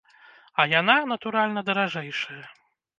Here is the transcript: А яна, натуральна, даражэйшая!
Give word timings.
А 0.63 0.65
яна, 0.79 0.97
натуральна, 1.13 1.67
даражэйшая! 1.71 2.43